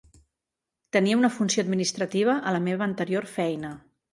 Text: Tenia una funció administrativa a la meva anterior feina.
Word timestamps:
Tenia 0.95 1.17
una 1.19 1.29
funció 1.35 1.65
administrativa 1.65 2.39
a 2.39 2.55
la 2.57 2.63
meva 2.71 2.87
anterior 2.89 3.29
feina. 3.37 3.75